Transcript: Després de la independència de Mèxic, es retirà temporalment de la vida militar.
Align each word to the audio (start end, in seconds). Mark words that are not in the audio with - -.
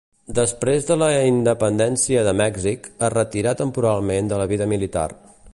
Després 0.37 0.87
de 0.87 0.95
la 1.01 1.09
independència 1.31 2.25
de 2.29 2.35
Mèxic, 2.41 2.91
es 3.09 3.15
retirà 3.17 3.57
temporalment 3.63 4.33
de 4.33 4.45
la 4.45 4.53
vida 4.55 4.73
militar. 4.77 5.09